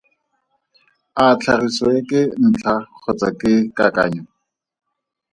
A 1.23 1.25
tlhagiso 1.39 1.85
e 1.99 2.01
ke 2.09 2.21
ntlha 2.45 2.75
kgotsa 3.01 3.29
ke 3.39 3.51
kakanyo? 3.77 4.23